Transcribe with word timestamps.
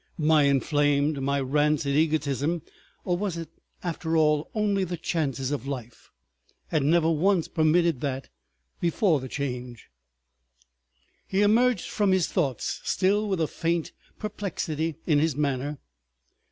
My 0.17 0.45
inflamed, 0.47 1.21
my 1.21 1.39
rancid 1.39 1.95
egotism—or 1.95 3.15
was 3.17 3.37
it 3.37 3.49
after 3.83 4.17
all 4.17 4.49
only 4.55 4.83
the 4.83 4.97
chances 4.97 5.51
of 5.51 5.67
life?—had 5.67 6.81
never 6.81 7.07
once 7.11 7.47
permitted 7.47 8.01
that 8.01 8.27
before 8.79 9.19
the 9.19 9.29
Change. 9.29 9.89
He 11.27 11.43
emerged 11.43 11.87
from 11.87 12.13
his 12.13 12.25
thoughts, 12.25 12.81
still 12.83 13.29
with 13.29 13.39
a 13.39 13.45
faint 13.47 13.91
perplexity 14.17 14.95
in 15.05 15.19
his 15.19 15.35
manner. 15.35 15.77